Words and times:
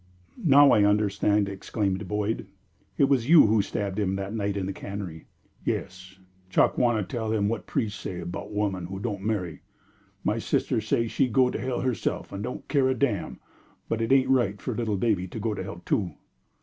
"Now 0.43 0.71
I 0.71 0.83
understand!" 0.83 1.47
exclaimed 1.47 2.07
Boyd. 2.07 2.47
"It 2.97 3.03
was 3.03 3.29
you 3.29 3.45
who 3.45 3.61
stabbed 3.61 3.99
him 3.99 4.15
that 4.15 4.33
night 4.33 4.57
in 4.57 4.65
the 4.65 4.73
cannery." 4.73 5.27
"Yes! 5.63 6.17
Chakawana 6.49 7.03
tell 7.07 7.31
him 7.31 7.47
what 7.47 7.67
the 7.67 7.71
pries' 7.71 7.93
say 7.93 8.23
'bout 8.23 8.51
woman 8.51 8.85
what 8.89 9.03
don' 9.03 9.23
marry. 9.23 9.61
My 10.23 10.39
sister 10.39 10.81
say 10.81 11.07
she 11.07 11.27
go 11.27 11.51
to 11.51 11.61
hell 11.61 11.81
herself 11.81 12.31
and 12.31 12.41
don' 12.43 12.63
care 12.67 12.89
a 12.89 12.95
damn, 12.95 13.39
but 13.87 14.01
it 14.01 14.11
ain't 14.11 14.29
right 14.29 14.59
for 14.59 14.73
little 14.75 14.97
baby 14.97 15.27
to 15.27 15.39
go 15.39 15.53
to 15.53 15.61
hell 15.61 15.83
too." 15.85 16.13